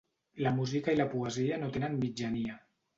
[0.45, 2.63] La música i la poesia no tenen mitjania.